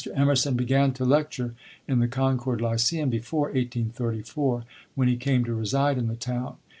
[0.15, 1.53] Emerson began to lecture
[1.87, 6.55] in the Concord Lyceum before 1834, when he came to reside in the town.